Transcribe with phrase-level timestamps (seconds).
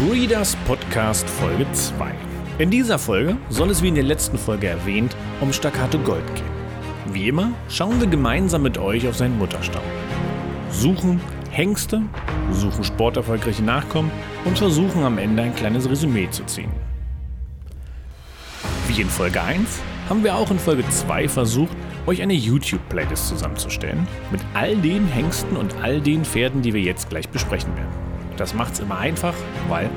[0.00, 2.10] Breeders Podcast Folge 2.
[2.58, 7.14] In dieser Folge soll es wie in der letzten Folge erwähnt um Staccato Gold gehen.
[7.14, 9.84] Wie immer schauen wir gemeinsam mit euch auf seinen Mutterstamm.
[10.68, 11.20] Suchen
[11.52, 12.02] Hengste,
[12.50, 14.10] suchen sporterfolgreiche Nachkommen
[14.44, 16.72] und versuchen am Ende ein kleines Resümee zu ziehen.
[18.88, 21.76] Wie in Folge 1 haben wir auch in Folge 2 versucht,
[22.06, 27.10] euch eine YouTube-Playlist zusammenzustellen mit all den Hengsten und all den Pferden, die wir jetzt
[27.10, 28.03] gleich besprechen werden.
[28.36, 29.34] Das macht es immer einfach,
[29.68, 29.90] weil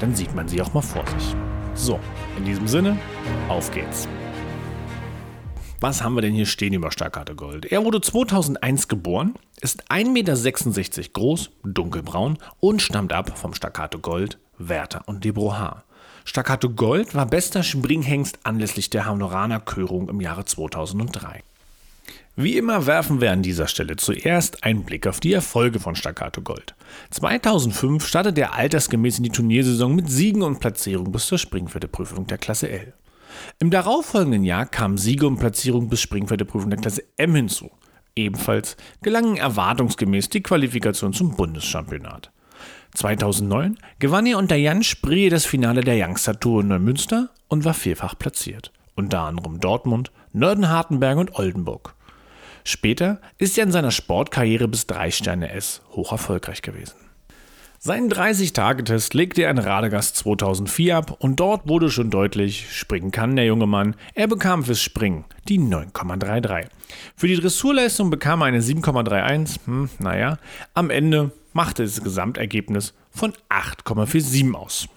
[0.00, 1.34] dann sieht man sie auch mal vor sich.
[1.74, 2.00] So,
[2.36, 2.96] in diesem Sinne,
[3.48, 4.08] auf geht's.
[5.80, 7.66] Was haben wir denn hier stehen über Staccato Gold?
[7.66, 14.38] Er wurde 2001 geboren, ist 1,66 Meter groß, dunkelbraun und stammt ab vom Staccato Gold,
[14.58, 15.84] Werther und De Broha.
[16.24, 21.42] Staccato Gold war bester Springhengst anlässlich der Honoraner Körung im Jahre 2003.
[22.40, 26.40] Wie immer werfen wir an dieser Stelle zuerst einen Blick auf die Erfolge von Staccato
[26.40, 26.76] Gold.
[27.10, 32.38] 2005 startete er altersgemäß in die Turniersaison mit Siegen und Platzierung bis zur Springpferdeprüfung der
[32.38, 32.92] Klasse L.
[33.58, 37.72] Im darauffolgenden Jahr kamen Siege und Platzierung bis Springpferdeprüfung der Klasse M hinzu.
[38.14, 42.30] Ebenfalls gelangen erwartungsgemäß die Qualifikation zum Bundeschampionat.
[42.94, 47.74] 2009 gewann er unter Jan Spree das Finale der Youngster Tour in Neumünster und war
[47.74, 48.70] vierfach platziert.
[48.94, 51.97] Unter anderem Dortmund, Nörden-Hartenberg und Oldenburg.
[52.68, 56.96] Später ist er in seiner Sportkarriere bis 3 Sterne S hoch erfolgreich gewesen.
[57.78, 63.36] Seinen 30-Tage-Test legte er in Radegast 2004 ab und dort wurde schon deutlich, springen kann
[63.36, 63.96] der junge Mann.
[64.12, 66.66] Er bekam fürs Springen die 9,33.
[67.16, 69.60] Für die Dressurleistung bekam er eine 7,31.
[69.64, 70.36] Hm, naja,
[70.74, 74.88] am Ende machte das Gesamtergebnis von 8,47 aus.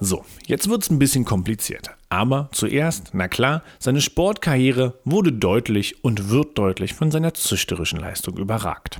[0.00, 1.92] So, jetzt wird es ein bisschen komplizierter.
[2.08, 8.36] Aber zuerst, na klar, seine Sportkarriere wurde deutlich und wird deutlich von seiner züchterischen Leistung
[8.36, 8.98] überragt.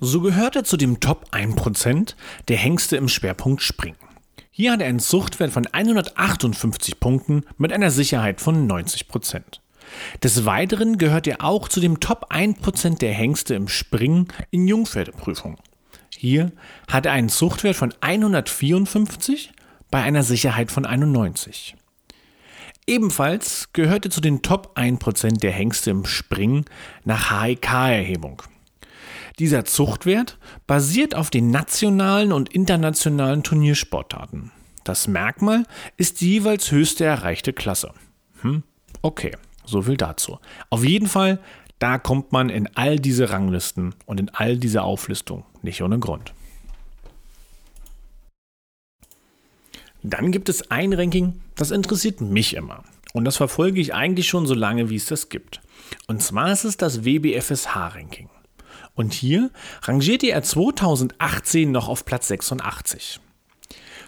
[0.00, 2.14] So gehört er zu dem Top 1%
[2.48, 3.96] der Hengste im Schwerpunkt Springen.
[4.50, 9.42] Hier hat er einen Zuchtwert von 158 Punkten mit einer Sicherheit von 90%.
[10.22, 15.58] Des Weiteren gehört er auch zu dem Top 1% der Hengste im Springen in Jungpferdeprüfungen.
[16.16, 16.52] Hier
[16.88, 19.52] hat er einen Zuchtwert von 154
[19.90, 21.76] bei einer Sicherheit von 91.
[22.86, 26.64] Ebenfalls gehörte zu den Top 1% der Hengste im Springen
[27.04, 28.42] nach HEK-Erhebung.
[29.38, 34.52] Dieser Zuchtwert basiert auf den nationalen und internationalen Turniersportarten.
[34.84, 35.64] Das Merkmal
[35.96, 37.92] ist die jeweils höchste erreichte Klasse.
[38.40, 38.62] Hm,
[39.02, 40.38] okay, so viel dazu.
[40.70, 41.40] Auf jeden Fall,
[41.78, 46.32] da kommt man in all diese Ranglisten und in all diese Auflistungen nicht ohne Grund.
[50.02, 52.84] Dann gibt es ein Ranking, das interessiert mich immer.
[53.14, 55.60] Und das verfolge ich eigentlich schon so lange, wie es das gibt.
[56.06, 58.28] Und zwar ist es das WBFSH-Ranking.
[58.94, 59.50] Und hier
[59.82, 63.20] rangierte er 2018 noch auf Platz 86.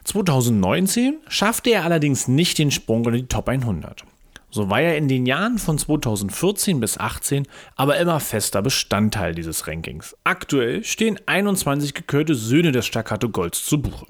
[0.05, 4.05] 2019 schaffte er allerdings nicht den Sprung in die Top 100.
[4.51, 7.47] So war er in den Jahren von 2014 bis 2018
[7.77, 10.17] aber immer fester Bestandteil dieses Rankings.
[10.25, 14.07] Aktuell stehen 21 gekürte Söhne des Staccato Golds zu Buche.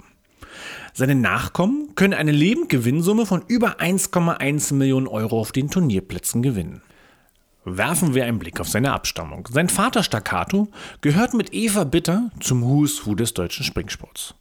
[0.93, 6.83] Seine Nachkommen können eine Lebendgewinnsumme von über 1,1 Millionen Euro auf den Turnierplätzen gewinnen.
[7.65, 9.47] Werfen wir einen Blick auf seine Abstammung.
[9.51, 10.69] Sein Vater Staccato
[11.03, 14.35] gehört mit Eva Bitter zum Who's Who des deutschen Springsports.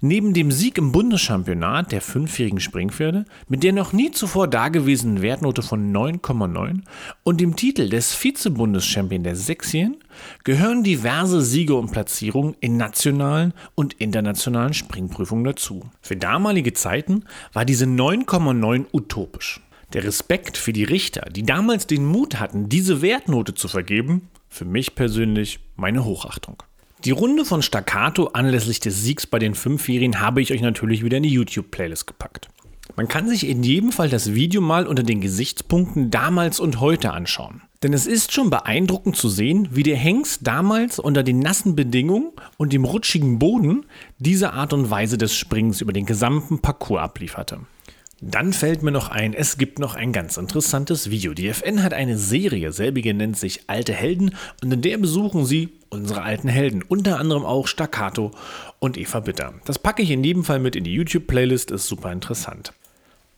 [0.00, 5.62] Neben dem Sieg im Bundeschampionat der fünfjährigen Springpferde mit der noch nie zuvor dagewesenen Wertnote
[5.62, 6.82] von 9,9
[7.22, 9.96] und dem Titel des Vize-Bundeschampion der Sechsjährigen
[10.44, 15.88] gehören diverse Siege und Platzierungen in nationalen und internationalen Springprüfungen dazu.
[16.00, 19.60] Für damalige Zeiten war diese 9,9 utopisch.
[19.92, 24.64] Der Respekt für die Richter, die damals den Mut hatten, diese Wertnote zu vergeben, für
[24.64, 26.62] mich persönlich meine Hochachtung.
[27.04, 31.16] Die Runde von Staccato anlässlich des Siegs bei den Fünfjährigen habe ich euch natürlich wieder
[31.16, 32.50] in die YouTube-Playlist gepackt.
[32.94, 37.12] Man kann sich in jedem Fall das Video mal unter den Gesichtspunkten damals und heute
[37.12, 37.62] anschauen.
[37.82, 42.32] Denn es ist schon beeindruckend zu sehen, wie der Hengst damals unter den nassen Bedingungen
[42.58, 43.86] und dem rutschigen Boden
[44.18, 47.60] diese Art und Weise des Springs über den gesamten Parcours ablieferte.
[48.22, 51.32] Dann fällt mir noch ein, es gibt noch ein ganz interessantes Video.
[51.32, 55.70] Die FN hat eine Serie, selbige nennt sich Alte Helden und in der besuchen sie
[55.88, 58.32] unsere alten Helden, unter anderem auch Staccato
[58.78, 59.54] und Eva Bitter.
[59.64, 62.74] Das packe ich in jedem Fall mit in die YouTube-Playlist, ist super interessant.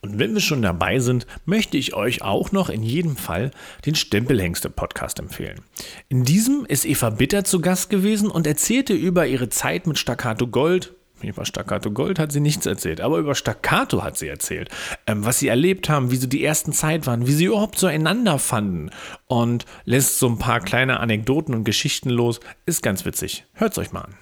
[0.01, 3.51] Und wenn wir schon dabei sind, möchte ich euch auch noch in jedem Fall
[3.85, 5.61] den Stempelhengste-Podcast empfehlen.
[6.09, 10.45] In diesem ist Eva Bitter zu Gast gewesen und erzählte über ihre Zeit mit Staccato
[10.45, 10.93] Gold,
[11.29, 14.69] über Staccato Gold hat sie nichts erzählt, aber über Staccato hat sie erzählt.
[15.07, 18.39] Ähm, was sie erlebt haben, wie so die ersten Zeit waren, wie sie überhaupt zueinander
[18.39, 18.89] fanden.
[19.27, 22.39] Und lässt so ein paar kleine Anekdoten und Geschichten los.
[22.65, 23.45] Ist ganz witzig.
[23.53, 24.15] Hört's euch mal an.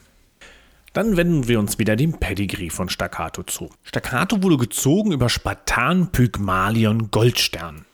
[0.93, 3.69] Dann wenden wir uns wieder dem Pedigree von Staccato zu.
[3.83, 7.85] Staccato wurde gezogen über Spartan Pygmalion Goldstern.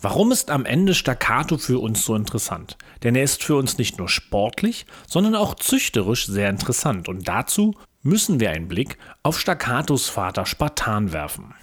[0.00, 2.78] Warum ist am Ende Staccato für uns so interessant?
[3.02, 7.74] Denn er ist für uns nicht nur sportlich, sondern auch züchterisch sehr interessant und dazu
[8.02, 11.54] müssen wir einen Blick auf Staccatos Vater Spartan werfen.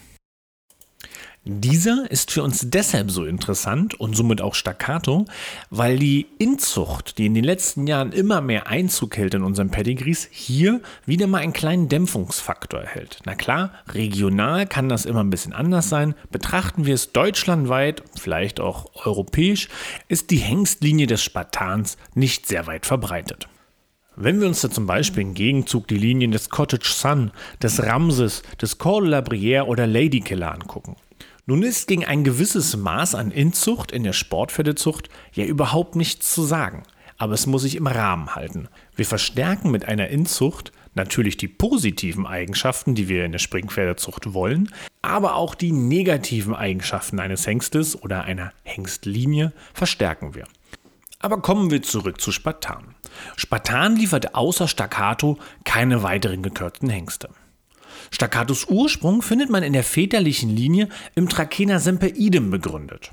[1.47, 5.25] Dieser ist für uns deshalb so interessant und somit auch staccato,
[5.69, 10.27] weil die Inzucht, die in den letzten Jahren immer mehr Einzug hält in unseren Pedigrees,
[10.31, 13.19] hier wieder mal einen kleinen Dämpfungsfaktor erhält.
[13.25, 16.15] Na klar, regional kann das immer ein bisschen anders sein.
[16.31, 19.69] Betrachten wir es deutschlandweit, vielleicht auch europäisch,
[20.07, 23.47] ist die Hengstlinie des Spartans nicht sehr weit verbreitet.
[24.17, 27.31] Wenn wir uns da zum Beispiel im Gegenzug die Linien des Cottage Sun,
[27.61, 30.95] des Ramses, des Col de la Brière oder Ladykiller angucken,
[31.45, 36.43] nun ist gegen ein gewisses Maß an Inzucht in der Sportpferdezucht ja überhaupt nichts zu
[36.43, 36.83] sagen,
[37.17, 38.69] aber es muss sich im Rahmen halten.
[38.95, 44.71] Wir verstärken mit einer Inzucht natürlich die positiven Eigenschaften, die wir in der Springpferdezucht wollen,
[45.01, 50.45] aber auch die negativen Eigenschaften eines Hengstes oder einer Hengstlinie verstärken wir.
[51.19, 52.94] Aber kommen wir zurück zu Spartan.
[53.35, 57.29] Spartan liefert außer Staccato keine weiteren gekürzten Hengste.
[58.11, 63.11] Staccatos Ursprung findet man in der väterlichen Linie im Trakehner Semper Idem begründet.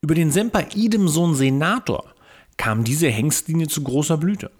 [0.00, 2.04] Über den Semper Idem-Sohn Senator
[2.56, 4.50] kam diese Hengstlinie zu großer Blüte.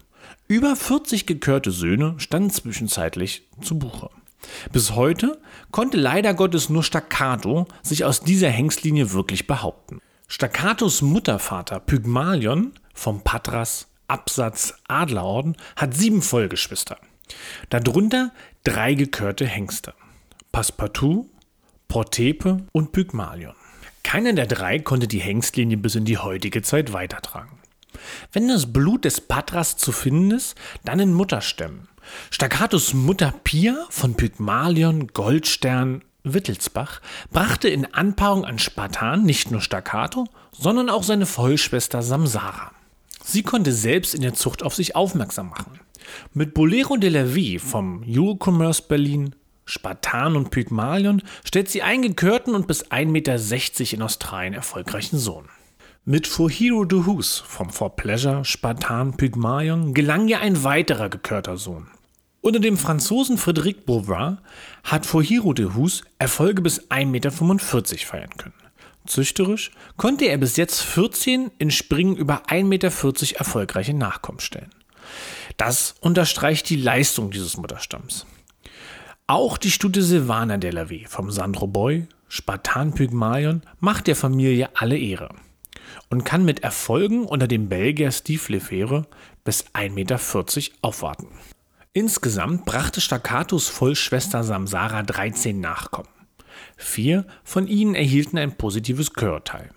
[0.48, 4.10] Über 40 gekörte Söhne standen zwischenzeitlich zu Buche.
[4.72, 5.40] Bis heute
[5.70, 10.00] konnte leider Gottes nur Staccato sich aus dieser Hengstlinie wirklich behaupten.
[10.28, 16.98] Staccatos Muttervater Pygmalion vom Patras Absatz Adlerorden hat sieben Vollgeschwister.
[17.70, 18.32] Darunter
[18.64, 19.94] drei gekörte Hengste.
[20.52, 21.28] Passepartout,
[21.88, 23.54] Portepe und Pygmalion.
[24.02, 27.58] Keiner der drei konnte die Hengstlinie bis in die heutige Zeit weitertragen.
[28.32, 31.88] Wenn das Blut des Patras zu finden ist, dann in Mutterstämmen.
[32.30, 37.00] Staccatos Mutter Pia von Pygmalion, Goldstern, Wittelsbach
[37.30, 42.72] brachte in Anpaarung an Spartan nicht nur Staccato, sondern auch seine Vollschwester Samsara.
[43.26, 45.80] Sie konnte selbst in der Zucht auf sich aufmerksam machen.
[46.34, 49.34] Mit Bolero de la Vie vom Eurocommerce Berlin,
[49.64, 55.48] Spartan und Pygmalion stellt sie einen gekörten und bis 1,60 Meter in Australien erfolgreichen Sohn.
[56.04, 61.56] Mit For Hero de Hus vom For Pleasure, Spartan, Pygmalion gelang ihr ein weiterer gekörter
[61.56, 61.86] Sohn.
[62.42, 64.42] Unter dem Franzosen Frédéric Beauvoir
[64.84, 68.63] hat For Hero de Hus Erfolge bis 1,45 Meter feiern können.
[69.06, 74.70] Züchterisch konnte er bis jetzt 14 in Springen über 1,40 Meter erfolgreiche Nachkommen stellen.
[75.56, 78.26] Das unterstreicht die Leistung dieses Mutterstamms.
[79.26, 85.30] Auch die Stute Silvana Delavey vom Sandro Boy, Spartan Pygmalion, macht der Familie alle Ehre
[86.10, 89.06] und kann mit Erfolgen unter dem Belgier Steve Lefebvre
[89.44, 90.18] bis 1,40 Meter
[90.82, 91.28] aufwarten.
[91.92, 96.13] Insgesamt brachte Staccatos Vollschwester Samsara 13 Nachkommen.
[96.76, 99.70] Vier von ihnen erhielten ein positives Körteil.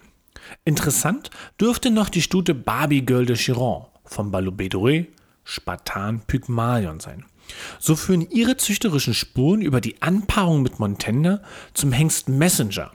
[0.65, 1.29] Interessant
[1.59, 5.07] dürfte noch die Stute Barbie Girl de Chiron vom Balobedore
[5.43, 7.25] Spartan Pygmalion sein.
[7.79, 11.41] So führen ihre züchterischen Spuren über die Anpaarung mit Montender
[11.73, 12.91] zum Hengst Messenger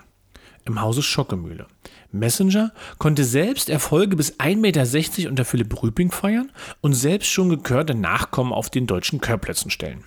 [0.64, 1.66] im Hause Schockemühle.
[2.12, 7.94] Messenger konnte selbst Erfolge bis 1,60 Meter unter Philipp Rüping feiern und selbst schon gekörte
[7.94, 10.04] Nachkommen auf den deutschen Körplätzen stellen.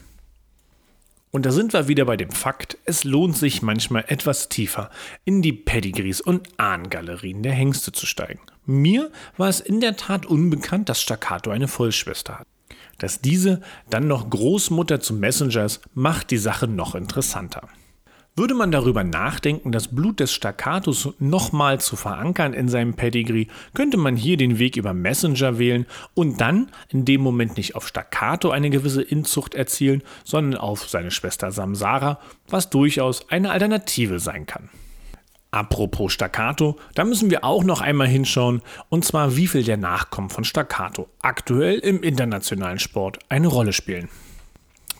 [1.35, 4.89] Und da sind wir wieder bei dem Fakt, es lohnt sich manchmal etwas tiefer
[5.25, 8.39] in die Pedigrees und Ahnengalerien der Hengste zu steigen.
[8.65, 12.47] Mir war es in der Tat unbekannt, dass Staccato eine Vollschwester hat.
[12.99, 17.67] Dass diese dann noch Großmutter zu Messengers macht die Sache noch interessanter.
[18.37, 23.95] Würde man darüber nachdenken, das Blut des Staccatos nochmal zu verankern in seinem Pedigree, könnte
[23.95, 28.49] man hier den Weg über Messenger wählen und dann in dem Moment nicht auf Staccato
[28.49, 34.69] eine gewisse Inzucht erzielen, sondern auf seine Schwester Samsara, was durchaus eine Alternative sein kann.
[35.51, 40.29] Apropos Staccato, da müssen wir auch noch einmal hinschauen, und zwar wie viel der Nachkommen
[40.29, 44.09] von Staccato aktuell im internationalen Sport eine Rolle spielen.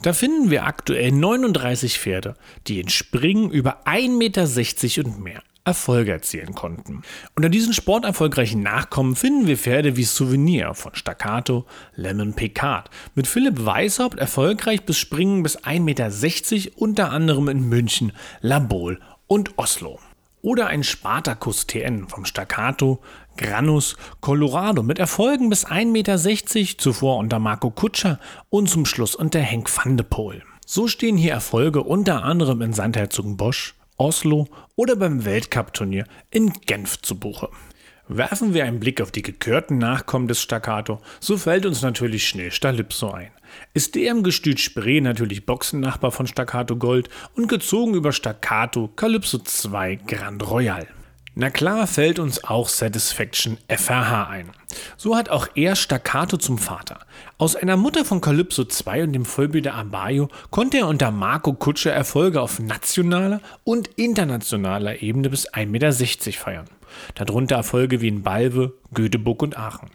[0.02, 2.36] Da finden wir aktuell 39 Pferde,
[2.68, 7.02] die in Springen über 1,60 Meter und mehr Erfolge erzielen konnten.
[7.36, 13.66] Unter diesen sporterfolgreichen Nachkommen finden wir Pferde wie Souvenir von Staccato, Lemon Picard, mit Philipp
[13.66, 18.12] Weishaupt erfolgreich bis Springen bis 1,60 Meter, unter anderem in München,
[18.42, 20.00] Labol und Oslo.
[20.44, 23.02] Oder ein Spartacus TN vom Staccato,
[23.38, 29.40] Granus, Colorado mit Erfolgen bis 1,60 Meter, zuvor unter Marco Kutscher und zum Schluss unter
[29.40, 30.44] Henk van de Poel.
[30.66, 37.02] So stehen hier Erfolge unter anderem in Sandherzogen Bosch, Oslo oder beim Weltcup-Turnier in Genf
[37.02, 37.50] zu Buche.
[38.08, 42.52] Werfen wir einen Blick auf die gekörten Nachkommen des Staccato, so fällt uns natürlich schnell
[42.52, 43.32] Stalypso ein.
[43.74, 49.40] Ist der im Gestüt Spree natürlich Boxennachbar von Staccato Gold und gezogen über Staccato Calypso
[49.40, 50.88] 2 Grand Royal.
[51.38, 54.52] Na klar fällt uns auch Satisfaction FRH ein.
[54.96, 57.00] So hat auch er Staccato zum Vater.
[57.38, 61.92] Aus einer Mutter von Calypso 2 und dem Vollbilder Abayo konnte er unter Marco Kutscher
[61.92, 66.70] Erfolge auf nationaler und internationaler Ebene bis 1,60 Meter feiern.
[67.16, 69.90] Darunter Erfolge wie in Balve, Göteborg und Aachen.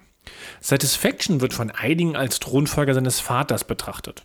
[0.61, 4.25] Satisfaction wird von einigen als Thronfolger seines Vaters betrachtet.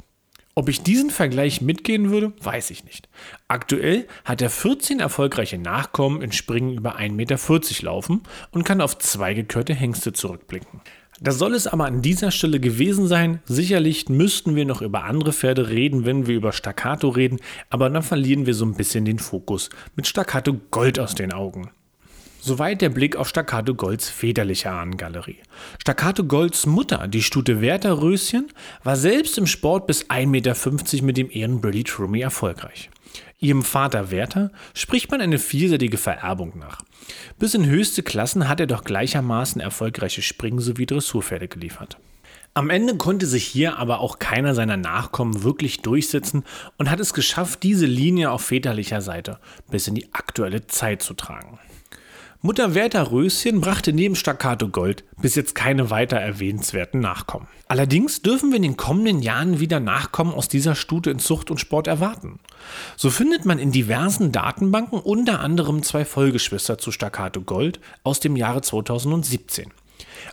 [0.58, 3.10] Ob ich diesen Vergleich mitgehen würde, weiß ich nicht.
[3.50, 8.98] Aktuell hat er 14 erfolgreiche Nachkommen in Springen über 1,40 Meter laufen und kann auf
[8.98, 10.80] zwei gekörte Hengste zurückblicken.
[11.20, 13.42] Das soll es aber an dieser Stelle gewesen sein.
[13.44, 18.04] Sicherlich müssten wir noch über andere Pferde reden, wenn wir über Staccato reden, aber dann
[18.04, 21.70] verlieren wir so ein bisschen den Fokus mit Staccato Gold aus den Augen.
[22.48, 25.40] Soweit der Blick auf Staccato Golds väterliche Ahnengalerie.
[25.82, 28.50] Staccato Golds Mutter, die Stute Werther Röschen,
[28.84, 32.92] war selbst im Sport bis 1,50 Meter mit dem Ehren Brady Trummy erfolgreich.
[33.40, 36.84] Ihrem Vater Werther spricht man eine vielseitige Vererbung nach.
[37.40, 41.98] Bis in höchste Klassen hat er doch gleichermaßen erfolgreiche Springen sowie Dressurpferde geliefert.
[42.54, 46.44] Am Ende konnte sich hier aber auch keiner seiner Nachkommen wirklich durchsetzen
[46.78, 49.40] und hat es geschafft, diese Linie auf väterlicher Seite
[49.72, 51.58] bis in die aktuelle Zeit zu tragen.
[52.46, 57.48] Mutter Werther Röschen brachte neben Staccato Gold bis jetzt keine weiter erwähnenswerten Nachkommen.
[57.68, 61.60] Allerdings dürfen wir in den kommenden Jahren wieder Nachkommen aus dieser Stute in Zucht und
[61.60, 62.40] Sport erwarten.
[62.98, 68.36] So findet man in diversen Datenbanken unter anderem zwei Vollgeschwister zu Staccato Gold aus dem
[68.36, 69.72] Jahre 2017.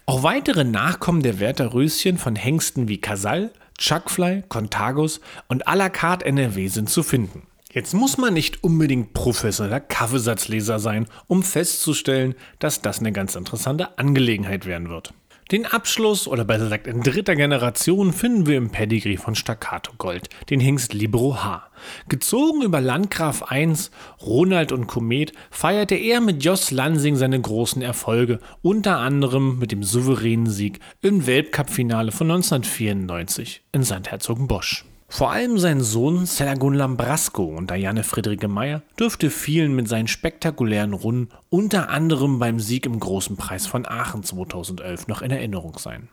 [0.05, 5.89] Auch weitere Nachkommen der Werther Röschen von Hengsten wie Casal, Chuckfly, Contagus und à la
[5.89, 7.47] carte NRW sind zu finden.
[7.73, 13.99] Jetzt muss man nicht unbedingt professioneller Kaffeesatzleser sein, um festzustellen, dass das eine ganz interessante
[13.99, 15.15] Angelegenheit werden wird.
[15.51, 20.29] Den Abschluss, oder besser gesagt in dritter Generation, finden wir im Pedigree von Staccato Gold,
[20.51, 21.67] den Hengst Libero H.
[22.09, 23.73] Gezogen über Landgraf I,
[24.21, 29.83] Ronald und Komet feierte er mit Jos Lansing seine großen Erfolge, unter anderem mit dem
[29.83, 34.11] souveränen Sieg im Weltcup-Finale von 1994 in St.
[34.11, 34.85] Herzogenbosch.
[35.15, 40.95] Vor allem sein Sohn Selagun Lambrasco und Diane Friederike Meyer dürfte vielen mit seinen spektakulären
[40.95, 46.09] Runden, unter anderem beim Sieg im Großen Preis von Aachen 2011, noch in Erinnerung sein.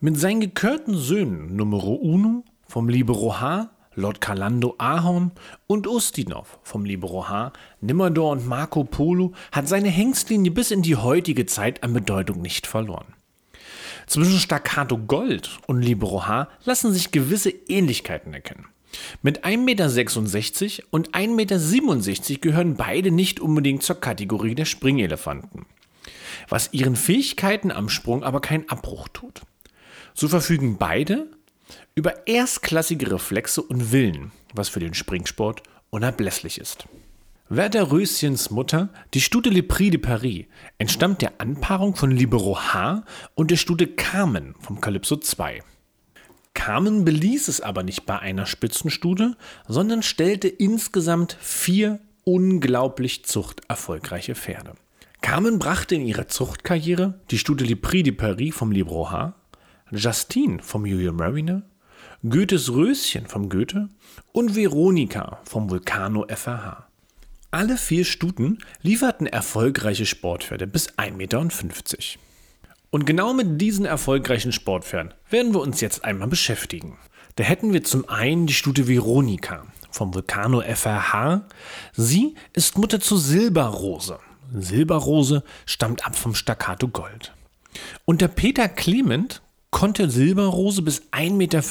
[0.00, 5.32] Mit seinen gekörten Söhnen Numero Uno vom Libero H, Lord Calando Ahorn
[5.66, 7.52] und Ustinov vom Libero H,
[7.82, 12.66] Nimmerdor und Marco Polo hat seine Hengstlinie bis in die heutige Zeit an Bedeutung nicht
[12.66, 13.13] verloren.
[14.06, 18.66] Zwischen Staccato Gold und Libero H lassen sich gewisse Ähnlichkeiten erkennen.
[19.22, 25.66] Mit 1,66 Meter und 1,67 Meter gehören beide nicht unbedingt zur Kategorie der Springelefanten,
[26.48, 29.42] was ihren Fähigkeiten am Sprung aber keinen Abbruch tut.
[30.14, 31.26] So verfügen beide
[31.94, 36.86] über erstklassige Reflexe und Willen, was für den Springsport unablässlich ist.
[37.50, 40.46] Werder Röschens Mutter, die Stute Le Prix de Paris,
[40.78, 45.62] entstammt der Anpaarung von Libero H und der Stute Carmen vom Calypso 2.
[46.54, 49.36] Carmen beließ es aber nicht bei einer Spitzenstute,
[49.68, 54.72] sondern stellte insgesamt vier unglaublich zuchterfolgreiche Pferde.
[55.20, 59.34] Carmen brachte in ihrer Zuchtkarriere die Stute Le Prix de Paris vom Libero H,
[59.90, 61.60] Justine vom Julian Mariner,
[62.26, 63.90] Goethes Röschen vom Goethe
[64.32, 66.83] und Veronika vom Vulcano FRH.
[67.54, 71.48] Alle vier Stuten lieferten erfolgreiche Sportpferde bis 1,50 Meter.
[72.90, 76.98] Und genau mit diesen erfolgreichen Sportpferden werden wir uns jetzt einmal beschäftigen.
[77.36, 81.46] Da hätten wir zum einen die Stute Veronika vom Vulcano FRH.
[81.92, 84.18] Sie ist Mutter zu Silberrose.
[84.52, 87.34] Silberrose stammt ab vom Staccato Gold.
[88.04, 91.62] Und der Peter Clement konnte Silberrose bis 1,50 Meter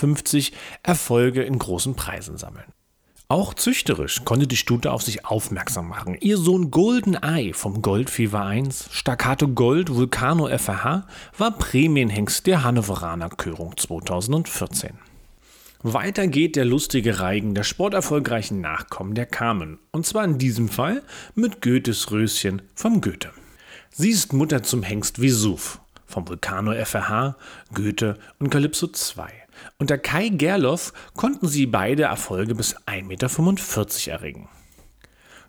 [0.82, 2.72] Erfolge in großen Preisen sammeln.
[3.30, 6.18] Auch züchterisch konnte die Stute auf sich aufmerksam machen.
[6.20, 13.30] Ihr Sohn Golden Eye vom Goldfever 1, Staccato Gold Vulcano FH war Prämienhengst der Hannoveraner
[13.30, 14.92] Körung 2014.
[15.86, 19.80] Weiter geht der lustige Reigen der sporterfolgreichen Nachkommen der Carmen.
[19.92, 21.02] Und zwar in diesem Fall
[21.36, 23.32] mit Goethes Röschen vom Goethe.
[23.90, 27.36] Sie ist Mutter zum Hengst Vesuv vom Vulcano FH,
[27.74, 29.43] Goethe und Calypso 2.
[29.78, 34.50] Unter Kai Gerloff konnten sie beide Erfolge bis 1,45 Meter erringen.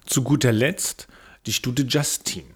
[0.07, 1.09] Zu guter Letzt
[1.47, 2.49] die Stute Justine.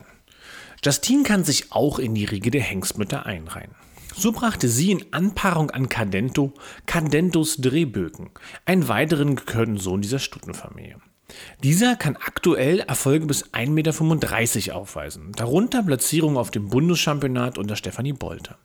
[0.85, 3.75] Justine kann sich auch in die Riege der Hengstmütter einreihen.
[4.15, 6.53] So brachte sie in Anpaarung an Cadento
[6.87, 8.31] Cadentos Drehbögen,
[8.65, 10.97] einen weiteren gekörten Sohn dieser Stutenfamilie.
[11.63, 18.13] Dieser kann aktuell Erfolge bis 1,35 Meter aufweisen, darunter Platzierungen auf dem Bundeschampionat unter Stefanie
[18.13, 18.57] Bolte.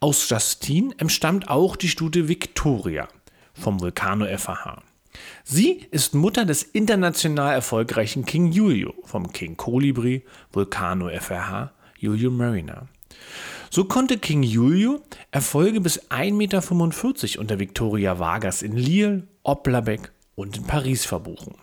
[0.00, 3.08] Aus Justin entstammt auch die Stute Victoria
[3.54, 4.82] vom Vulcano FAH.
[5.44, 12.88] Sie ist Mutter des international erfolgreichen King Julio vom King Colibri Vulcano FRH Julio Mariner.
[13.70, 20.56] So konnte King Julio Erfolge bis 1,45 Meter unter Victoria Vargas in Lille, Oplabeck und
[20.56, 21.54] in Paris verbuchen.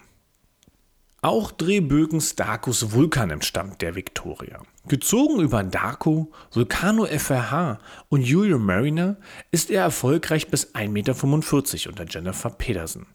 [1.25, 4.61] Auch Drehbögens Darkus Vulkan entstammt der Victoria.
[4.87, 7.79] Gezogen über Darko, Vulcano FRH
[8.09, 9.17] und Julio Mariner
[9.49, 13.07] ist er erfolgreich bis 1,45 Meter unter Jennifer Pedersen.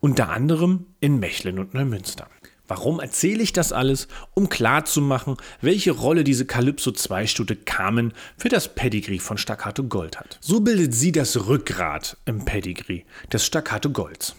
[0.00, 2.26] Unter anderem in Mechlin und Neumünster.
[2.68, 4.08] Warum erzähle ich das alles?
[4.32, 10.18] Um klarzumachen, welche Rolle diese Calypso 2 Stute Carmen für das Pedigree von Staccato Gold
[10.18, 10.38] hat.
[10.40, 14.36] So bildet sie das Rückgrat im Pedigree des Staccato Golds.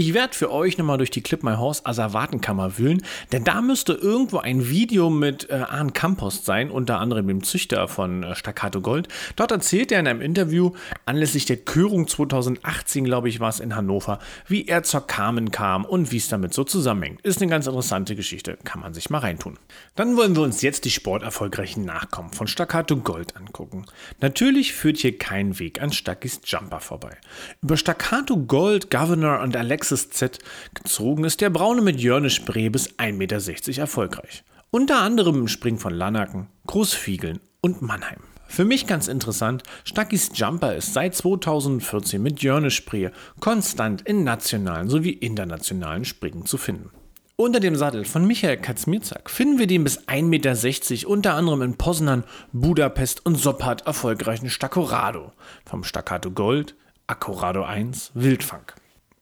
[0.00, 3.02] Ich werde für euch nochmal durch die Clip My Horse Asservatenkammer wühlen,
[3.32, 7.86] denn da müsste irgendwo ein Video mit äh, Arne Kampost sein, unter anderem dem Züchter
[7.86, 9.08] von äh, Staccato Gold.
[9.36, 10.70] Dort erzählt er in einem Interview
[11.04, 15.84] anlässlich der Körung 2018, glaube ich, war es in Hannover, wie er zur Carmen kam
[15.84, 17.20] und wie es damit so zusammenhängt.
[17.20, 19.58] Ist eine ganz interessante Geschichte, kann man sich mal reintun.
[19.96, 23.84] Dann wollen wir uns jetzt die sporterfolgreichen Nachkommen von Staccato Gold angucken.
[24.22, 27.18] Natürlich führt hier kein Weg an Stackis Jumper vorbei.
[27.60, 30.38] Über Staccato Gold, Governor und Alex Alexis Z
[30.72, 34.44] gezogen ist der Braune mit Jörne Spree bis 1,60 Meter erfolgreich.
[34.70, 38.20] Unter anderem im Spring von Lanaken, Großfiegeln und Mannheim.
[38.46, 44.88] Für mich ganz interessant, Stackis Jumper ist seit 2014 mit Jörne Spree konstant in nationalen
[44.88, 46.90] sowie internationalen Springen zu finden.
[47.34, 51.76] Unter dem Sattel von Michael Katzmirzak finden wir den bis 1,60 Meter unter anderem in
[51.76, 55.32] Poznan, Budapest und Sopot erfolgreichen Staccorado
[55.64, 56.76] vom Staccato Gold,
[57.08, 58.72] Accorado 1, Wildfang.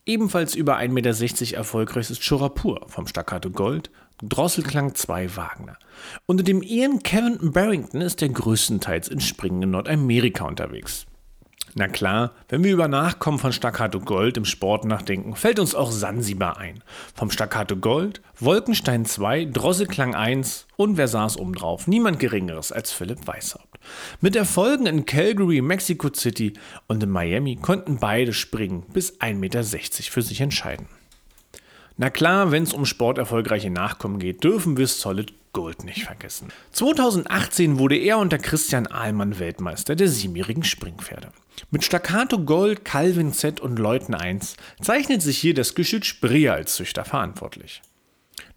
[0.05, 3.91] Ebenfalls über 1,60 Meter erfolgreich ist Chorapur vom Staccato Gold,
[4.21, 5.77] Drosselklang 2 Wagner.
[6.25, 11.05] Unter dem Ian Kevin Barrington ist er größtenteils in Springen in Nordamerika unterwegs.
[11.75, 15.91] Na klar, wenn wir über Nachkommen von Staccato Gold im Sport nachdenken, fällt uns auch
[15.91, 16.83] Sansibar ein.
[17.13, 21.87] Vom Staccato Gold, Wolkenstein 2, Drosselklang 1 und wer saß obendrauf?
[21.87, 23.67] Niemand Geringeres als Philipp Weishaupt.
[24.19, 26.53] Mit Erfolgen in Calgary, Mexico City
[26.87, 30.87] und in Miami konnten beide Springen bis 1,60 Meter für sich entscheiden.
[31.97, 36.49] Na klar, wenn es um sporterfolgreiche Nachkommen geht, dürfen wir Solid Gold nicht vergessen.
[36.71, 41.29] 2018 wurde er unter Christian Ahlmann Weltmeister der siebenjährigen Springpferde.
[41.71, 46.75] Mit Staccato Gold, Calvin Z und Leuten 1 zeichnet sich hier das Geschütz Spree als
[46.75, 47.81] Züchter verantwortlich.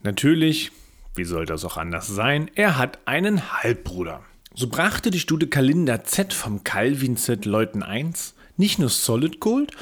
[0.02, 0.70] Natürlich,
[1.14, 4.22] wie soll das auch anders sein, er hat einen Halbbruder.
[4.55, 9.72] So brachte die Stute Kalinda Z vom Calvin Z Leuten 1 nicht nur Solid Gold,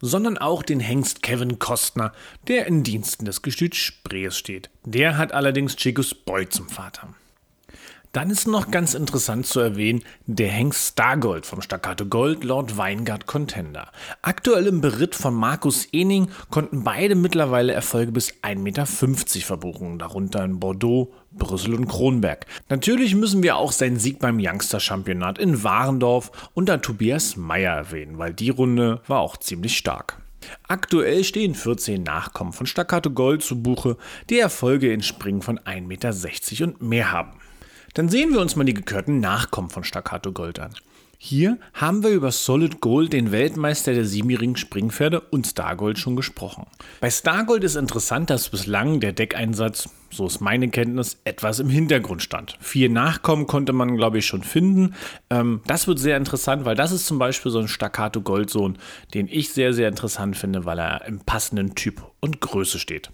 [0.00, 2.12] sondern auch den Hengst Kevin Kostner,
[2.46, 4.70] der in Diensten des Gestüts Sprees steht.
[4.84, 7.08] Der hat allerdings Chicos Boy zum Vater.
[8.12, 13.26] Dann ist noch ganz interessant zu erwähnen, der Hengst Stargold vom Staccato Gold Lord Weingart
[13.26, 13.92] Contender.
[14.22, 20.42] Aktuell im Beritt von Markus Ening konnten beide mittlerweile Erfolge bis 1,50 Meter verbuchen, darunter
[20.42, 22.46] in Bordeaux, Brüssel und Kronberg.
[22.70, 28.32] Natürlich müssen wir auch seinen Sieg beim Youngster-Championat in Warendorf unter Tobias Meyer erwähnen, weil
[28.32, 30.22] die Runde war auch ziemlich stark.
[30.66, 33.98] Aktuell stehen 14 Nachkommen von Staccato Gold zu Buche,
[34.30, 37.32] die Erfolge in Springen von 1,60 Meter und mehr haben.
[37.98, 40.70] Dann sehen wir uns mal die gekörten Nachkommen von Staccato Gold an.
[41.18, 46.66] Hier haben wir über Solid Gold, den Weltmeister der siebenjährigen Springpferde und Stargold schon gesprochen.
[47.00, 52.22] Bei Stargold ist interessant, dass bislang der Deckeinsatz, so ist meine Kenntnis, etwas im Hintergrund
[52.22, 52.56] stand.
[52.60, 54.94] Vier Nachkommen konnte man, glaube ich, schon finden.
[55.28, 58.78] Ähm, das wird sehr interessant, weil das ist zum Beispiel so ein Staccato Goldsohn,
[59.12, 63.10] den ich sehr, sehr interessant finde, weil er im passenden Typ und Größe steht.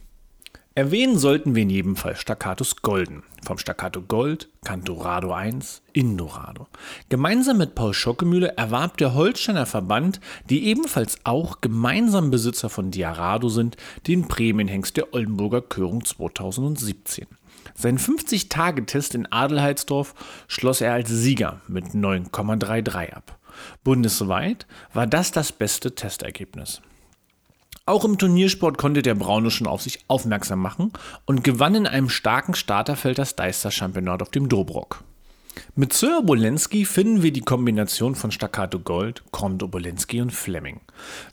[0.77, 3.23] Erwähnen sollten wir in jedem Fall Staccatus Golden.
[3.45, 6.67] Vom Staccato Gold, Cantorado 1, Indorado.
[7.09, 10.19] Gemeinsam mit Paul Schockemühle erwarb der Holsteiner Verband,
[10.51, 13.77] die ebenfalls auch gemeinsam Besitzer von Diarado sind,
[14.09, 17.29] den Prämienhengst der Oldenburger Körung 2017.
[17.77, 20.17] Seinen 50-Tage-Test in Adelheidsdorf
[20.49, 23.39] schloss er als Sieger mit 9,33 ab.
[23.85, 26.83] Bundesweit war das das beste Testergebnis.
[27.87, 30.91] Auch im Turniersport konnte der Braune schon auf sich aufmerksam machen
[31.27, 35.05] und gewann in einem starken Starterfeld das Deister Championat auf dem Dobrock.
[35.77, 40.81] Mit Sir Obolensky finden wir die Kombination von Staccato Gold, Comte Obolensky und Fleming.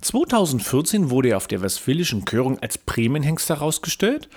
[0.02, 4.28] 2014 wurde er auf der Westfälischen Körung als Prämienhengst herausgestellt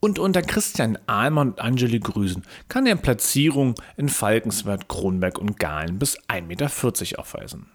[0.00, 6.00] und unter Christian Ahlmann und Angeli Grüsen kann er Platzierungen in Falkenswert, Kronberg und Galen
[6.00, 7.66] bis 1,40 Meter aufweisen.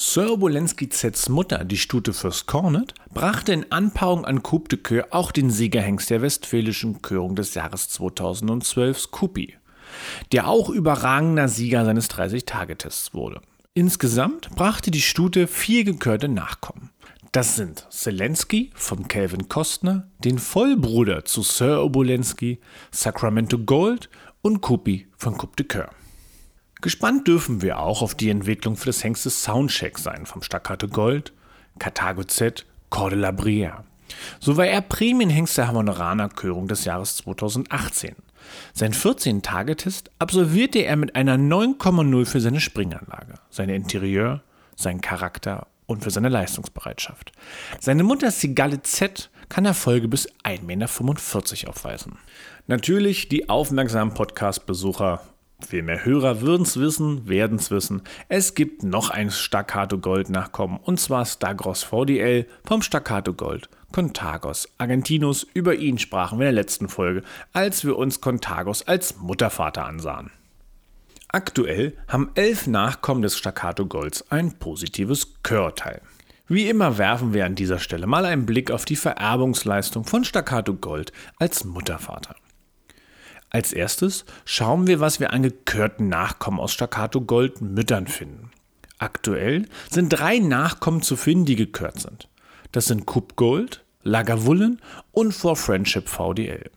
[0.00, 5.08] Sir Obolensky Zs Mutter, die Stute Fürst Cornet, brachte in Anpaarung an Coupe de Coeur
[5.10, 9.56] auch den Siegerhengst der westfälischen Körung des Jahres 2012, Scoopy,
[10.30, 13.40] der auch überragender Sieger seines 30-Tage-Tests wurde.
[13.74, 16.90] Insgesamt brachte die Stute vier gekörte Nachkommen.
[17.32, 22.60] Das sind Zelensky vom Calvin Kostner, den Vollbruder zu Sir Obolensky,
[22.92, 24.10] Sacramento Gold
[24.42, 25.97] und Kupi von Coupe de Coeur.
[26.80, 31.32] Gespannt dürfen wir auch auf die Entwicklung für das Hengstes Soundcheck sein vom Staccato Gold,
[31.78, 33.82] Carthago Z, Cordela Brière.
[34.40, 38.14] So war er Prämienhengst der Hammoneraner Körung des Jahres 2018.
[38.72, 44.42] Sein 14-Tage-Test absolvierte er mit einer 9,0 für seine Springanlage, sein Interieur,
[44.76, 47.32] seinen Charakter und für seine Leistungsbereitschaft.
[47.80, 52.18] Seine Mutter Sigalle Z kann Erfolge bis 1,45 Meter aufweisen.
[52.66, 55.22] Natürlich, die aufmerksamen Podcast-Besucher
[55.66, 58.02] viel mehr Hörer würden es wissen, werden es wissen.
[58.28, 64.68] Es gibt noch ein Staccato Gold Nachkommen und zwar Stagros VDL vom Staccato Gold Contagos
[64.78, 65.46] Argentinus.
[65.54, 70.30] Über ihn sprachen wir in der letzten Folge, als wir uns Contagos als Muttervater ansahen.
[71.28, 76.00] Aktuell haben elf Nachkommen des Staccato Golds ein positives Körteil.
[76.46, 80.72] Wie immer werfen wir an dieser Stelle mal einen Blick auf die Vererbungsleistung von Staccato
[80.72, 82.36] Gold als Muttervater.
[83.50, 88.50] Als erstes schauen wir, was wir an gekörten Nachkommen aus Staccato Gold Müttern finden.
[88.98, 92.28] Aktuell sind drei Nachkommen zu finden, die gekört sind.
[92.72, 94.80] Das sind Coupe Gold, Lagavulin
[95.12, 96.70] und For Friendship VDL.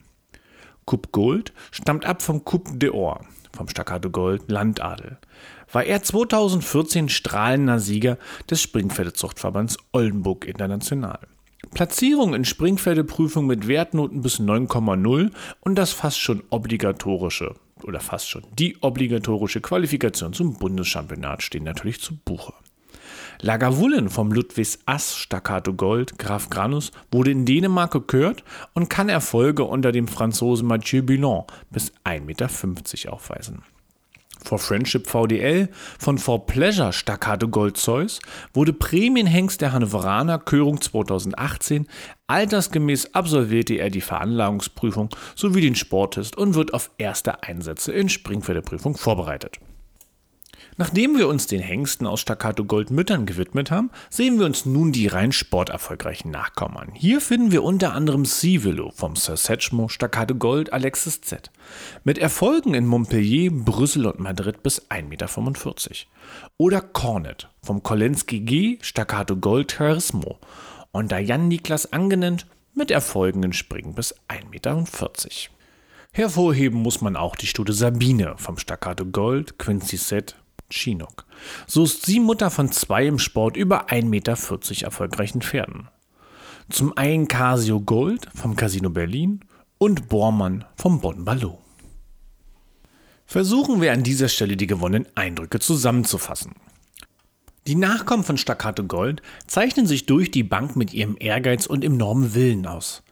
[0.86, 3.21] Coupe Gold stammt ab vom Coupe d'Or,
[3.53, 5.17] vom Staccato Gold Landadel.
[5.71, 8.17] War er 2014 strahlender Sieger
[8.49, 11.19] des Springpferdezuchtverbands Oldenburg International.
[11.73, 15.31] Platzierung in Springpferdeprüfung mit Wertnoten bis 9,0
[15.62, 22.01] und das fast schon obligatorische oder fast schon die obligatorische Qualifikation zum Bundeschampionat stehen natürlich
[22.01, 22.53] zu Buche.
[23.39, 29.63] Lagavulin vom Ludwigs Ass Staccato Gold Graf Granus wurde in Dänemark gekürt und kann Erfolge
[29.63, 33.63] unter dem Franzosen Mathieu Billon bis 1,50 Meter aufweisen.
[34.43, 38.19] For Friendship VDL von For Pleasure Staccato Gold Zeus
[38.54, 41.88] wurde Prämienhengst der Hannoveraner Körung 2018.
[42.27, 48.97] Altersgemäß absolvierte er die Veranlagungsprüfung sowie den Sporttest und wird auf erste Einsätze in Springpferdeprüfung
[48.97, 49.60] vorbereitet.
[50.78, 54.91] Nachdem wir uns den Hengsten aus Staccato Gold Müttern gewidmet haben, sehen wir uns nun
[54.91, 56.89] die rein sporterfolgreichen Nachkommen an.
[56.93, 61.52] Hier finden wir unter anderem Civilo vom Sir Setchmo Staccato Gold Alexis Z.
[62.04, 65.28] Mit Erfolgen in Montpellier, Brüssel und Madrid bis 1,45 Meter.
[66.58, 70.39] Oder Cornet vom Kolensky G Staccato Gold Charismo
[70.91, 74.86] und Jan Niklas angenannt mit Erfolgen in Springen bis 1,40 Meter.
[76.13, 80.36] Hervorheben muss man auch die Studie Sabine vom Staccato Gold Quincy Set
[80.71, 81.25] Chinook.
[81.67, 84.38] So ist sie Mutter von zwei im Sport über 1,40 Meter
[84.86, 85.89] erfolgreichen Pferden.
[86.69, 89.41] Zum einen Casio Gold vom Casino Berlin
[89.77, 91.60] und Bormann vom Bonn Ballot.
[93.25, 96.53] Versuchen wir an dieser Stelle die gewonnenen Eindrücke zusammenzufassen.
[97.67, 102.34] Die Nachkommen von Staccato Gold zeichnen sich durch die Bank mit ihrem Ehrgeiz und enormen
[102.34, 103.03] Willen aus.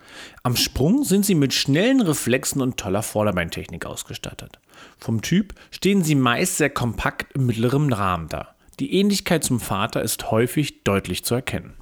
[0.44, 4.60] Am Sprung sind sie mit schnellen Reflexen und toller Vorderbeintechnik ausgestattet.
[4.98, 8.56] Vom Typ stehen sie meist sehr kompakt im mittleren Rahmen da.
[8.80, 11.74] Die Ähnlichkeit zum Vater ist häufig deutlich zu erkennen.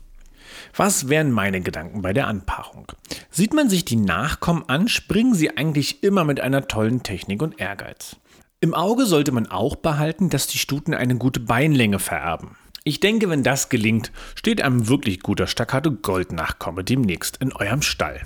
[0.75, 2.91] Was wären meine Gedanken bei der Anpaarung?
[3.29, 7.59] Sieht man sich die Nachkommen an, springen sie eigentlich immer mit einer tollen Technik und
[7.59, 8.15] Ehrgeiz.
[8.59, 12.57] Im Auge sollte man auch behalten, dass die Stuten eine gute Beinlänge vererben.
[12.87, 17.81] Ich denke, wenn das gelingt, steht einem wirklich guter Staccato Gold Nachkomme demnächst in eurem
[17.81, 18.21] Stall.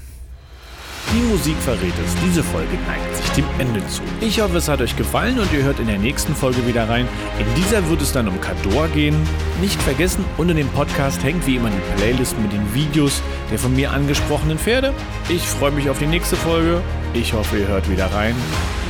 [1.11, 4.03] Die Musik verrät es, diese Folge neigt sich dem Ende zu.
[4.21, 7.07] Ich hoffe, es hat euch gefallen und ihr hört in der nächsten Folge wieder rein.
[7.39, 9.15] In dieser wird es dann um Cador gehen.
[9.61, 13.75] Nicht vergessen, unter dem Podcast hängt wie immer die Playlist mit den Videos der von
[13.75, 14.93] mir angesprochenen Pferde.
[15.27, 16.83] Ich freue mich auf die nächste Folge.
[17.15, 18.35] Ich hoffe, ihr hört wieder rein.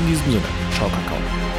[0.02, 0.44] In diesem Sinne,
[0.76, 1.51] ciao Kakao.